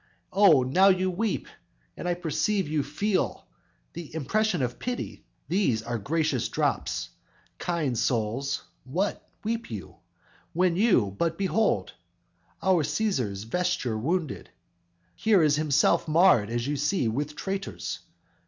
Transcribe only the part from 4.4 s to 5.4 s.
of pity;